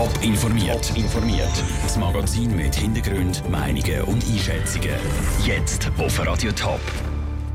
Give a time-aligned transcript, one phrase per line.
[0.00, 0.96] Top informiert.
[0.96, 1.62] informiert.
[1.82, 4.94] Das Magazin mit Hintergrund, Meinungen und Einschätzungen.
[5.44, 6.80] Jetzt auf Radio Top.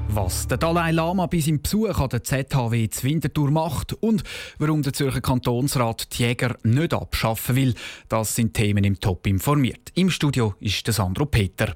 [0.10, 4.22] Was der Dalai Lama bei seinem Besuch an der ZHW zu Winterthur macht und
[4.60, 7.74] warum der Zürcher Kantonsrat die Jäger nicht abschaffen will,
[8.10, 9.90] das sind Themen im Top informiert.
[9.96, 11.74] Im Studio ist der Sandro Peter.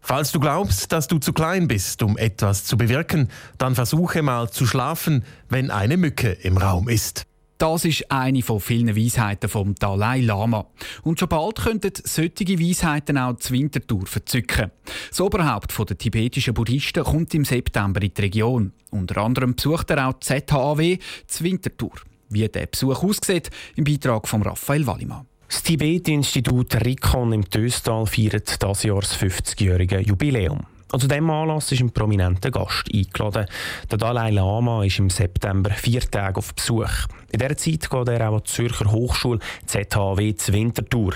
[0.00, 3.28] Falls du glaubst, dass du zu klein bist, um etwas zu bewirken,
[3.58, 7.26] dann versuche mal zu schlafen, wenn eine Mücke im Raum ist.
[7.58, 10.66] Das ist eine von vielen Weisheiten vom Dalai Lama.
[11.02, 14.72] Und schon bald könnten solche Weisheiten auch die Winterthur verzücken.
[15.08, 18.72] Das Oberhaupt der tibetischen Buddhisten kommt im September in die Region.
[18.90, 21.92] Unter anderem besucht er auch die ZHAW zu Winterthur.
[22.28, 25.26] Wie der Besuch aussieht, im Beitrag von Raphael Wallimann.
[25.48, 30.66] Das Tibet-Institut RICON im Töstal feiert das Jahr das 50-jährige Jubiläum.
[30.92, 33.46] Und zu diesem Anlass ist ein prominenter Gast eingeladen.
[33.90, 37.08] Der Dalai Lama ist im September vier Tage auf Besuch.
[37.32, 41.14] In dieser Zeit geht er auch an die Zürcher Hochschule ZHW zur Winterthur.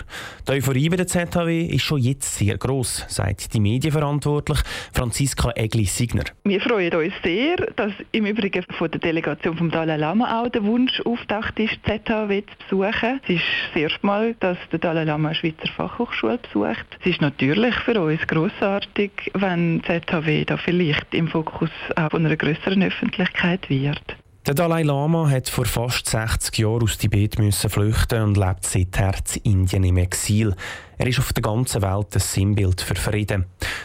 [0.48, 6.25] Die Euphorie bei der ZHW ist schon jetzt sehr gross, sagt die Medienverantwortliche Franziska Egli-Signer.
[6.42, 10.64] Wir freuen uns sehr, dass im Übrigen von der Delegation vom Dalai Lama auch der
[10.64, 13.20] Wunsch auftaucht ist, ZHW zu besuchen.
[13.22, 16.98] Es ist das erste Mal, dass der Dalai Lama eine Schweizer Fachhochschule besucht.
[17.00, 21.70] Es ist natürlich für uns grossartig, wenn die ZHW da vielleicht im Fokus
[22.11, 24.17] von einer größeren Öffentlichkeit wird.
[24.48, 29.12] Der Dalai Lama hat vor fast 60 Jahren aus Tibet müssen flüchten und lebt seither
[29.42, 30.55] in Indien im Exil.
[30.97, 33.45] Er ist auf der ganzen Welt ein Sinnbild für Frieden.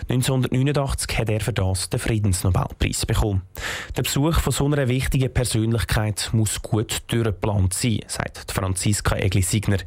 [0.09, 3.41] 1989 hat er für das den Friedensnobelpreis bekommen.
[3.97, 9.79] Der Besuch von so einer wichtigen Persönlichkeit muss gut durchgeplant sein, sagt Franziska Egli-Signer.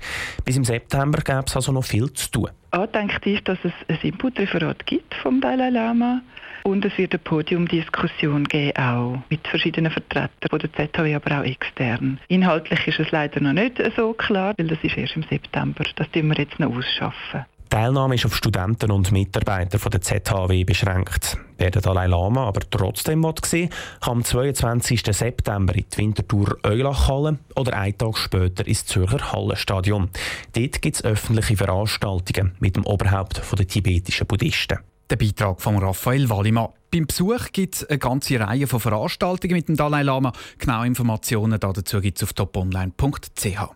[0.44, 2.50] Bis im September gäbe es also noch viel zu tun.
[2.70, 6.20] Angedenkt ist, dass es ein Inputreferat gibt vom Dalai Lama
[6.64, 11.44] und es wird eine Podiumdiskussion geben, auch mit verschiedenen Vertretern von der ZHW, aber auch
[11.44, 12.18] extern.
[12.28, 15.84] Inhaltlich ist es leider noch nicht so klar, weil das ist erst im September.
[15.94, 17.44] Das tun wir jetzt noch ausschaffen.
[17.76, 21.36] Die Teilnahme ist auf Studenten und Mitarbeiter von der ZHW beschränkt.
[21.58, 23.68] Wer den Dalai Lama aber trotzdem sehen
[24.00, 25.02] kann am 22.
[25.10, 30.08] September in die Winterthur Eulachhalle oder einen Tag später ins Zürcher Hallenstadion.
[30.54, 34.78] Dort gibt es öffentliche Veranstaltungen mit dem Oberhaupt der tibetischen Buddhisten.
[35.10, 36.70] Der Beitrag von Raphael Wallimann.
[36.90, 40.32] Beim Besuch gibt es eine ganze Reihe von Veranstaltungen mit dem Dalai Lama.
[40.56, 43.68] Genau Informationen dazu gibt es auf toponline.ch.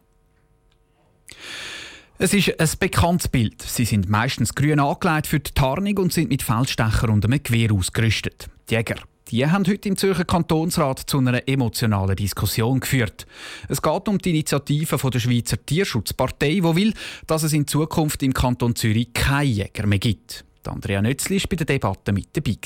[2.22, 3.62] Es ist ein bekanntes Bild.
[3.62, 7.72] Sie sind meistens grün angelegt für die Tarnung und sind mit Feldstecher und einem Gewehr
[7.72, 8.50] ausgerüstet.
[8.68, 8.96] Die Jäger
[9.30, 13.26] die haben heute im Zürcher Kantonsrat zu einer emotionalen Diskussion geführt.
[13.68, 16.92] Es geht um die Initiative der Schweizer Tierschutzpartei, die will,
[17.28, 20.44] dass es in Zukunft im Kanton Zürich keine Jäger mehr gibt.
[20.66, 22.56] Andrea Nötzli war bei der Debatte mit dabei.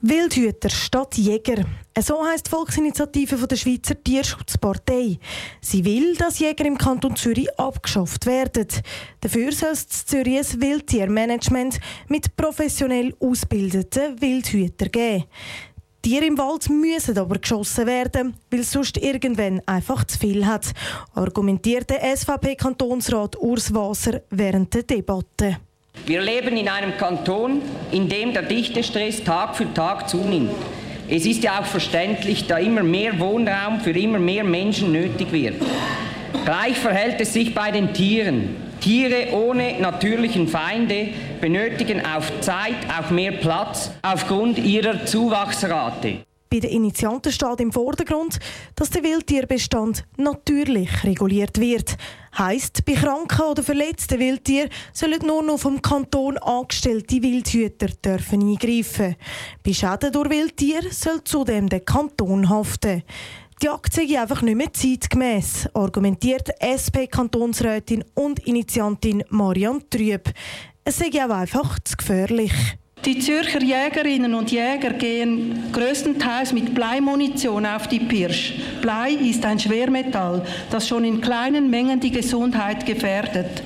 [0.00, 1.64] Wildhüter statt Jäger.
[2.00, 5.18] So heisst die Volksinitiative der Schweizer Tierschutzpartei.
[5.60, 8.68] Sie will, dass Jäger im Kanton Zürich abgeschafft werden.
[9.20, 15.24] Dafür soll es Zürich ein Wildtiermanagement mit professionell ausgebildeten Wildhütern geben.
[16.00, 20.74] Tiere im Wald müssen aber geschossen werden, weil es sonst irgendwann einfach zu viel hat,
[21.14, 25.56] argumentierte SVP-Kantonsrat Urs Wasser während der Debatte.
[26.06, 30.50] Wir leben in einem Kanton, in dem der Dichtestress Tag für Tag zunimmt.
[31.08, 35.54] Es ist ja auch verständlich, da immer mehr Wohnraum für immer mehr Menschen nötig wird.
[36.44, 38.56] Gleich verhält es sich bei den Tieren.
[38.80, 41.08] Tiere ohne natürlichen Feinde
[41.40, 46.18] benötigen auf Zeit auch mehr Platz aufgrund ihrer Zuwachsrate.
[46.50, 48.38] Bei den Initianten steht im Vordergrund,
[48.74, 51.98] dass der Wildtierbestand natürlich reguliert wird.
[52.38, 59.16] Heißt, bei kranken oder verletzten Wildtieren sollen nur noch vom Kanton angestellte Wildhüter dürfen eingreifen.
[59.64, 63.02] Bei Schäden durch Wildtiere soll zudem der Kanton haften.
[63.60, 70.32] Die Jagd sei einfach nicht mehr zeitgemäß, argumentiert SP-Kantonsrätin und Initiantin Marianne Trüb.
[70.84, 72.52] Es sei auch einfach zu gefährlich.
[73.08, 78.56] Die Zürcher Jägerinnen und Jäger gehen größtenteils mit Bleimunition auf die Pirsch.
[78.82, 83.62] Blei ist ein Schwermetall, das schon in kleinen Mengen die Gesundheit gefährdet.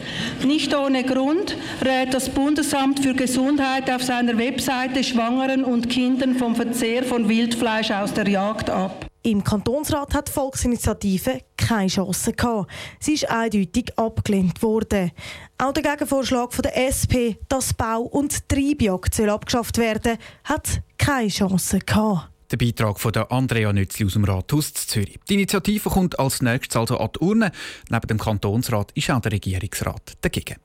[0.46, 6.54] Nicht ohne Grund rät das Bundesamt für Gesundheit auf seiner Webseite Schwangeren und Kindern vom
[6.54, 9.06] Verzehr von Wildfleisch aus der Jagd ab.
[9.24, 11.40] Im Kantonsrat hat Volksinitiative
[11.72, 12.70] keine Chance gehabt.
[13.00, 15.10] Sie ist eindeutig abgelehnt worden.
[15.56, 21.78] Auch der Gegenvorschlag von der SP, dass Bau- und Treibjagd abgeschafft werden hat keine Chance
[21.78, 22.28] gehabt.
[22.50, 25.18] Der Beitrag von der Andrea Nützli aus dem Rathaus Zürich.
[25.28, 27.52] Die Initiative kommt als nächstes also an die Urne.
[27.88, 30.56] Neben dem Kantonsrat ist auch der Regierungsrat dagegen.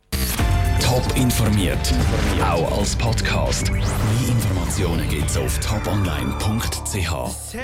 [0.82, 1.94] Top informiert,
[2.42, 3.72] auch als Podcast.
[3.72, 3.82] Mehr
[4.28, 7.56] Informationen gibt es auf toponline.ch.